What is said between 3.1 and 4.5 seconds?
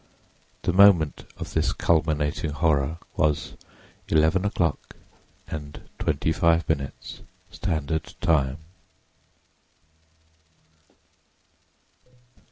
was eleven